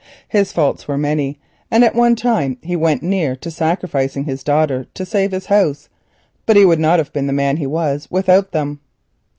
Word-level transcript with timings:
His 0.29 0.51
faults 0.51 0.87
were 0.87 0.97
many, 0.97 1.37
and 1.69 1.83
at 1.83 1.93
one 1.93 2.15
time 2.15 2.57
he 2.63 2.75
went 2.75 3.03
near 3.03 3.35
to 3.35 3.51
sacrificing 3.51 4.23
his 4.23 4.43
daughter 4.43 4.87
to 4.95 5.05
save 5.05 5.31
his 5.31 5.45
house, 5.45 5.89
but 6.47 6.55
he 6.55 6.65
would 6.65 6.79
not 6.79 6.97
have 6.97 7.13
been 7.13 7.27
the 7.27 7.33
man 7.33 7.57
he 7.57 7.67
was 7.67 8.07
without 8.09 8.51
them. 8.51 8.79